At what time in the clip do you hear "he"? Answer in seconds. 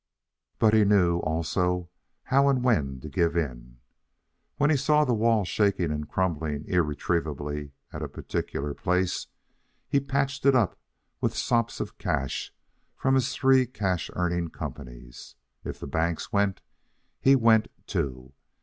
0.73-0.83, 4.71-4.75, 9.87-9.99, 17.19-17.35